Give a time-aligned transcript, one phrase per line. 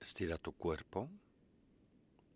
[0.00, 1.08] Estira tu cuerpo.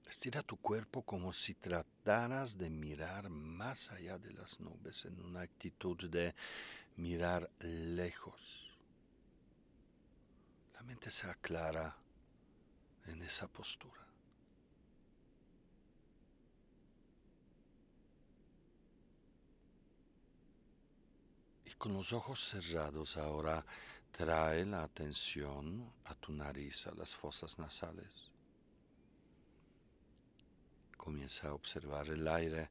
[0.07, 5.41] Estira tu cuerpo como si trataras de mirar más allá de las nubes en una
[5.41, 6.35] actitud de
[6.97, 8.79] mirar lejos.
[10.75, 11.97] La mente se aclara
[13.07, 14.07] en esa postura.
[21.65, 23.65] Y con los ojos cerrados ahora
[24.13, 28.31] trae la atención a tu nariz, a las fosas nasales.
[30.97, 32.71] Comienza a observar el aire,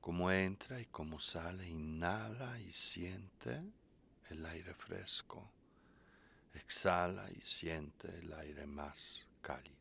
[0.00, 3.62] cómo entra y cómo sale, inhala y siente
[4.30, 5.48] el aire fresco,
[6.54, 9.78] exhala y siente el aire más cálido.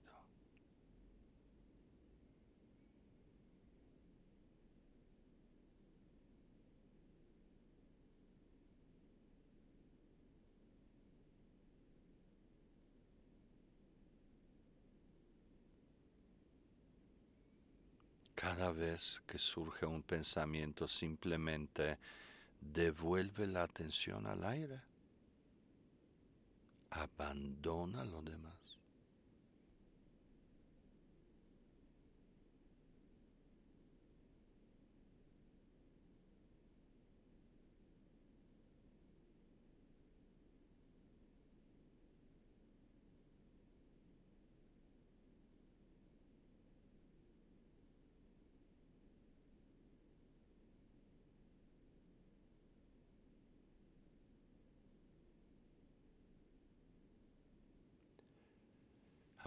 [18.36, 21.98] Cada vez que surge un pensamiento simplemente
[22.62, 24.80] devuelve la atención al aire.
[26.92, 28.58] Abandona lo demás.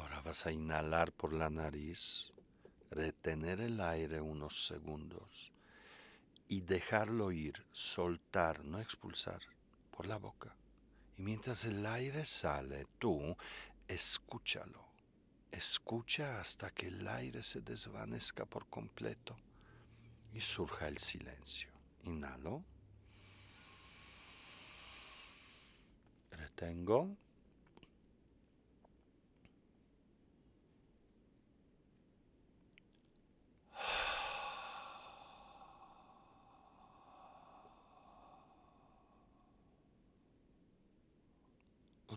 [0.00, 2.32] Ahora vas a inhalar por la nariz,
[2.92, 5.52] retener el aire unos segundos
[6.46, 9.40] y dejarlo ir, soltar, no expulsar,
[9.90, 10.54] por la boca.
[11.18, 13.36] Y mientras el aire sale, tú
[13.88, 14.84] escúchalo.
[15.50, 19.36] Escucha hasta que el aire se desvanezca por completo
[20.32, 21.72] y surja el silencio.
[22.04, 22.62] Inhalo.
[26.30, 27.16] Retengo.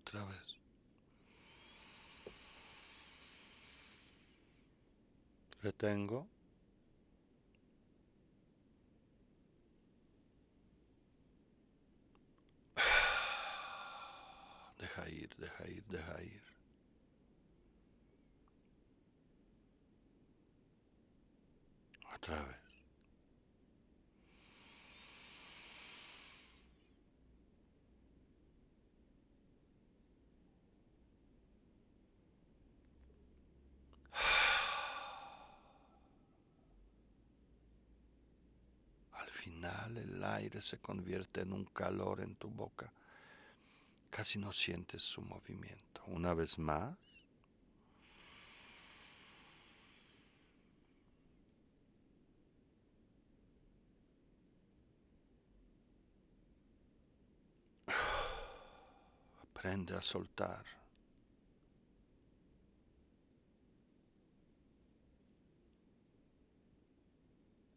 [0.05, 0.57] Otra vez.
[5.63, 6.27] Retengo.
[14.79, 16.43] Deja ir, deja ir, deja ir.
[22.15, 22.57] Otra vez.
[39.11, 39.29] Al
[39.63, 42.91] el aire se convierte en un calor en tu boca.
[44.09, 46.03] Casi no sientes su movimiento.
[46.07, 46.97] Una vez más.
[59.41, 60.65] Aprende a soltar.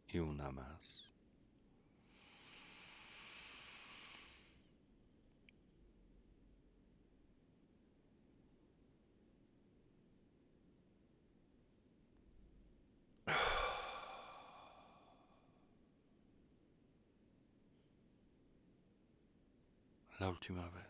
[0.08, 1.05] Y una más.
[20.18, 20.86] La última vez.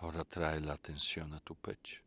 [0.00, 2.00] Ahora trae la atención a tu pecho.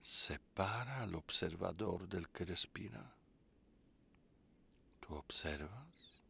[0.00, 3.21] Separa al observador del que respira.
[5.14, 6.22] Observas,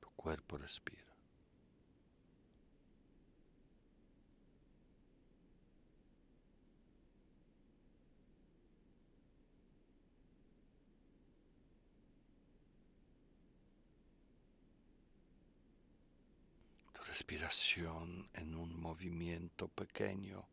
[0.00, 1.02] tu cuerpo respira.
[17.12, 20.48] respiración en un movimiento pequeño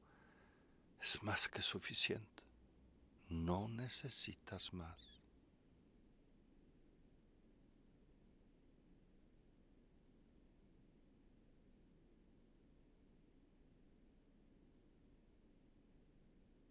[1.02, 2.44] es más que suficiente.
[3.30, 5.19] No necesitas más.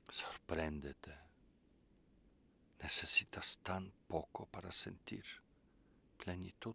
[0.08, 1.14] Sorpréndete.
[2.81, 5.25] Necesitas tan poco para sentir
[6.16, 6.75] plenitud.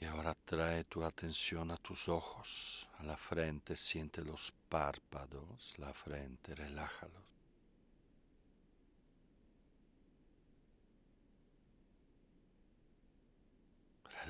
[0.00, 5.92] Y ahora trae tu atención a tus ojos, a la frente, siente los párpados, la
[5.94, 7.33] frente, relájalos.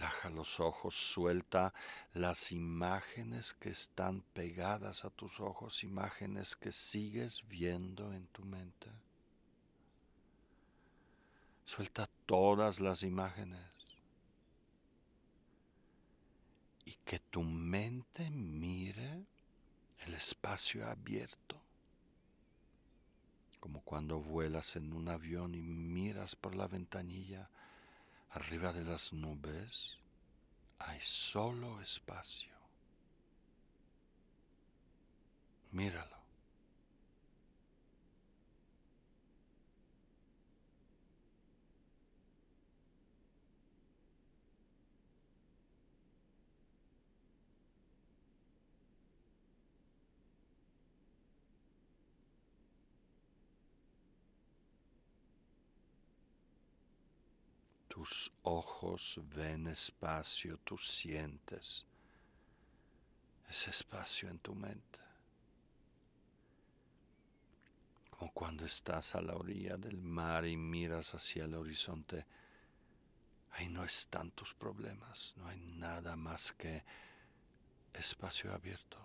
[0.05, 1.73] Relaja los ojos, suelta
[2.13, 8.91] las imágenes que están pegadas a tus ojos, imágenes que sigues viendo en tu mente.
[11.65, 13.65] Suelta todas las imágenes.
[17.07, 19.25] que tu mente mire
[20.07, 21.61] el espacio abierto,
[23.61, 27.51] como cuando vuelas en un avión y miras por la ventanilla
[28.35, 29.97] arriba de las nubes,
[30.79, 32.53] hay solo espacio.
[35.71, 36.14] Míralo.
[58.05, 61.87] Tus ojos ven espacio, tú sientes
[63.49, 64.99] ese espacio en tu mente.
[68.11, 72.27] Como cuando estás a la orilla del mar y miras hacia el horizonte,
[73.53, 76.85] ahí no están tus problemas, no hay nada más que
[77.95, 78.99] espacio abierto.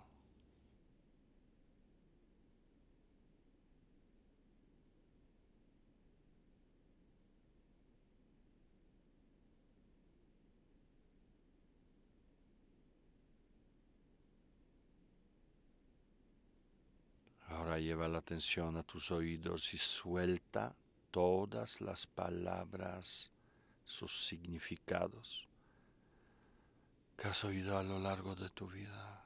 [17.82, 20.74] Lleva la atención a tus oídos y suelta
[21.10, 23.30] todas las palabras,
[23.84, 25.50] sus significados
[27.20, 29.22] que has oído a lo largo de tu vida.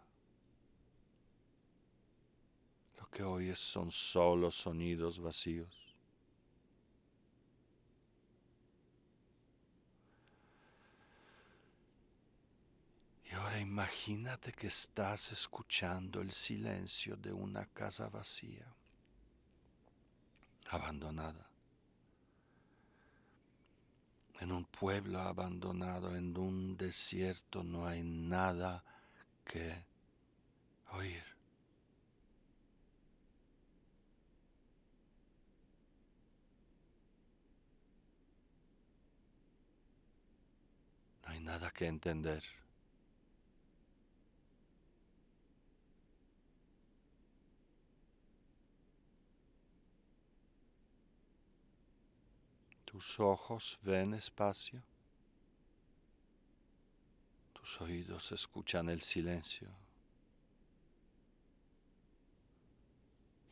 [2.98, 5.83] Lo que oyes son solo sonidos vacíos.
[13.34, 18.64] Y ahora imagínate que estás escuchando el silencio de una casa vacía,
[20.70, 21.44] abandonada.
[24.38, 28.84] En un pueblo abandonado, en un desierto, no hay nada
[29.44, 29.84] que
[30.92, 31.24] oír.
[41.24, 42.63] No hay nada que entender.
[52.94, 54.80] Tus ojos ven espacio.
[57.52, 59.68] Tus oídos escuchan el silencio.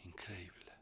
[0.05, 0.73] Increíble.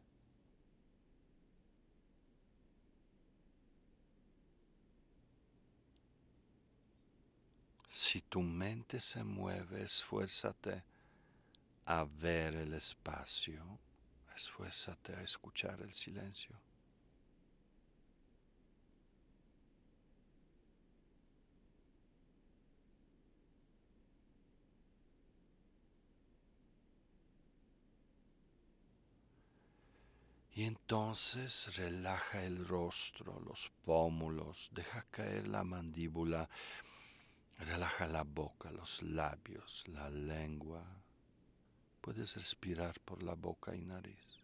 [7.88, 10.84] Si tu mente se mueve, esfuérzate
[11.86, 13.78] a ver el espacio,
[14.36, 16.69] esfuérzate a escuchar el silencio.
[30.60, 36.50] Y entonces relaja el rostro, los pómulos, deja caer la mandíbula,
[37.56, 40.84] relaja la boca, los labios, la lengua.
[42.02, 44.38] Puedes respirar por la boca y nariz.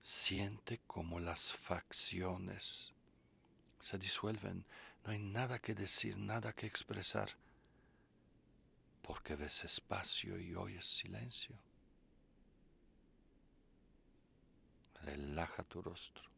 [0.00, 2.94] Siente como las facciones
[3.78, 4.64] se disuelven.
[5.04, 7.28] No hay nada que decir, nada que expresar,
[9.02, 11.58] porque ves espacio y oyes silencio.
[15.40, 16.30] Relaja tu rostro.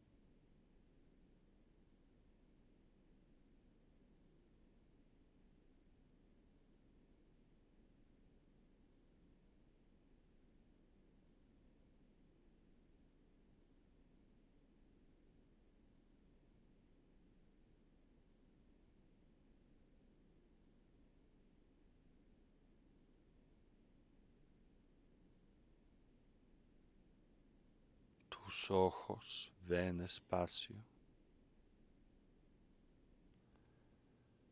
[28.53, 30.75] Tus ojos ven espacio.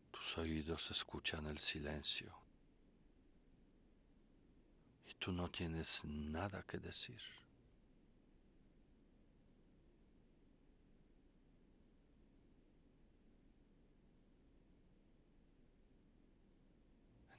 [0.10, 2.34] Tus oídos escuchan el silencio.
[5.08, 7.22] Y tú no tienes nada que decir.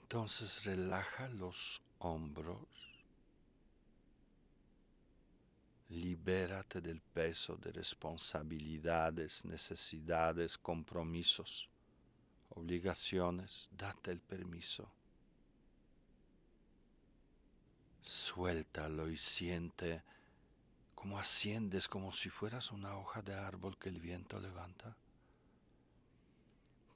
[0.02, 2.91] Entonces relaja los hombros,
[5.92, 11.68] libérate del peso de responsabilidades, necesidades, compromisos,
[12.50, 14.90] obligaciones, date el permiso.
[18.00, 20.02] Suéltalo y siente
[20.94, 24.96] como asciendes, como si fueras una hoja de árbol que el viento levanta.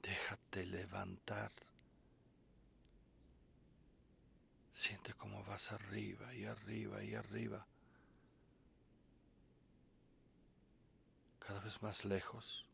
[0.01, 1.51] Déjate levantar
[4.77, 7.65] Siente cómo vas arriba y arriba y arriba.
[11.47, 12.65] Cada vez más lejos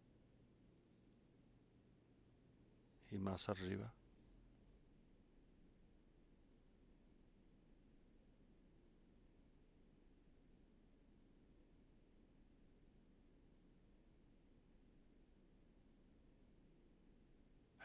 [3.12, 3.94] y más arriba.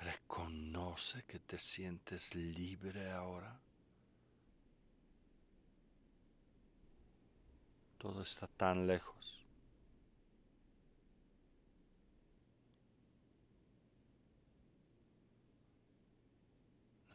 [0.01, 3.61] Reconoce que te sientes libre ahora.
[7.99, 9.48] Todo está tan lejos.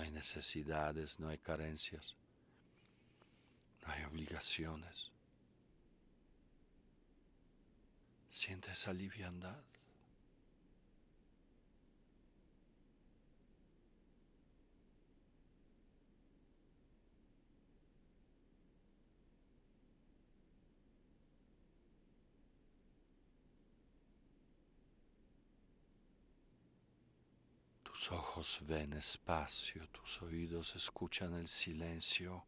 [0.04, 2.16] Hay necesidades, no hay carencias,
[3.82, 5.12] no hay obligaciones.
[8.28, 9.64] Sientes aliviandad.
[27.94, 32.44] Tus ojos ven espacio, tus oídos escuchan el silencio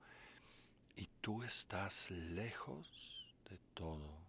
[0.95, 2.87] y tú estás lejos
[3.47, 4.24] de todo.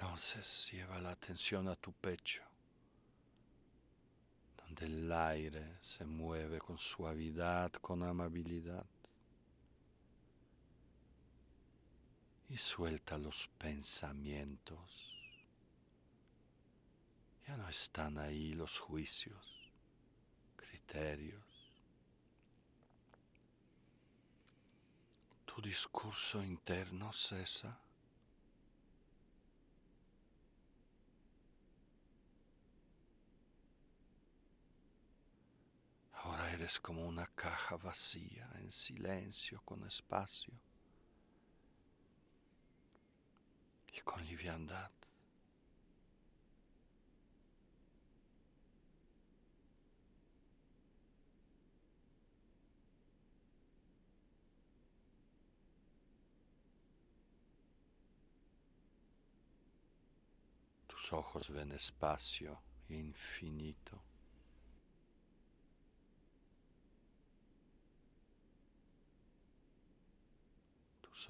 [0.00, 2.44] Entonces lleva la atención a tu pecho,
[4.58, 8.86] donde el aire se mueve con suavidad, con amabilidad.
[12.48, 15.16] Y suelta los pensamientos.
[17.48, 19.72] Ya no están ahí los juicios,
[20.54, 21.42] criterios.
[25.44, 27.80] Tu discurso interno cesa.
[36.68, 40.52] Eres como una caja vacía, en silencio, con espacio
[43.90, 44.90] y con liviandad.
[60.86, 62.60] Tus ojos ven espacio
[62.90, 64.07] infinito.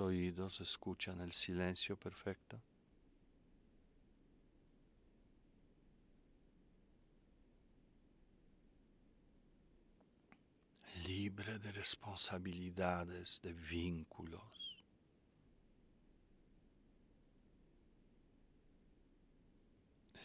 [0.01, 2.61] Oídos escuchan el silencio perfecto.
[11.07, 14.85] Libre de responsabilidades, de vínculos.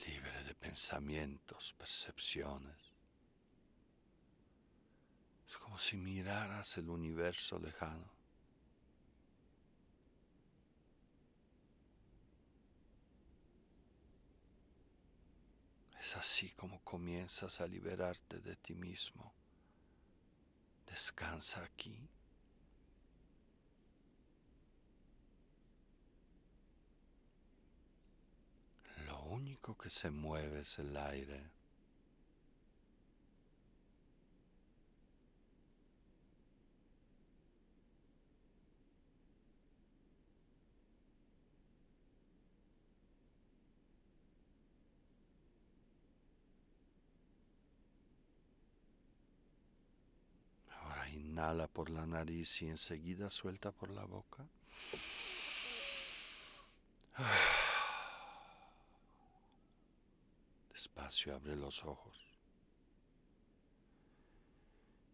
[0.06, 2.94] Libre de pensamientos, percepciones.
[5.48, 8.23] Es como si miraras el universo lejano.
[16.16, 19.34] Así como comienzas a liberarte de ti mismo.
[20.88, 22.08] Descansa aquí.
[29.08, 31.53] Lo único que se mueve es el aire.
[51.34, 54.46] Inhala por la nariz y enseguida suelta por la boca.
[60.72, 62.16] Despacio abre los ojos.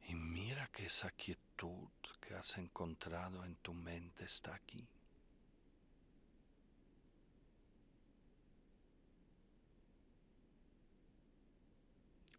[0.10, 1.88] Y mira que esa quietud
[2.20, 4.86] que has encontrado en tu mente está aquí.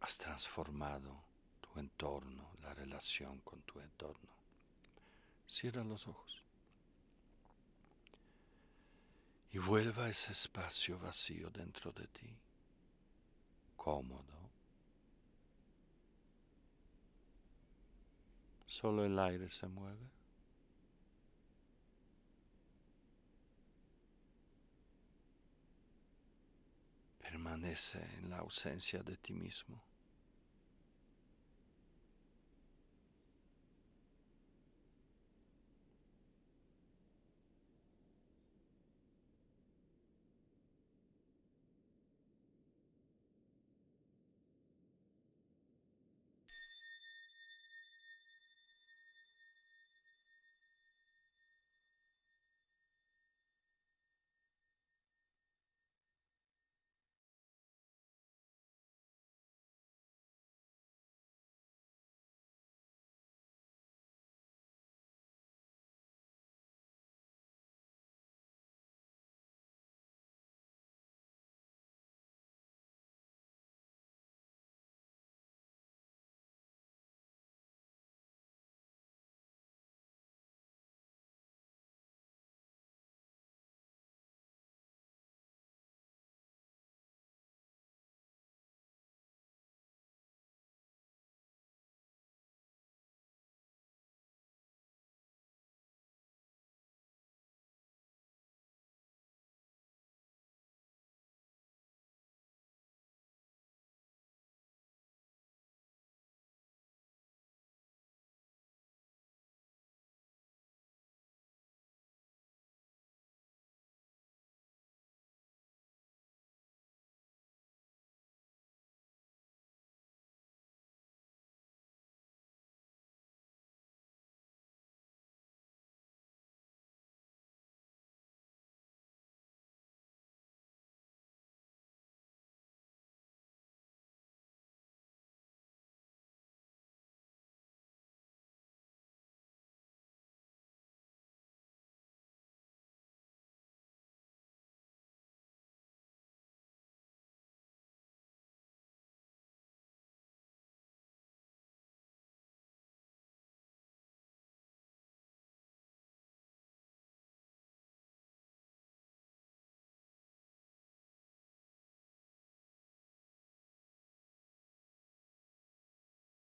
[0.01, 1.30] Has transformado
[1.71, 4.29] tu entorno, la relación con tu entorno.
[5.45, 6.43] Cierra los ojos.
[9.51, 12.33] Y vuelva ese espacio vacío dentro de ti,
[13.75, 14.49] cómodo.
[18.65, 20.09] Solo el aire se mueve.
[27.19, 29.90] Permanece en la ausencia de ti mismo.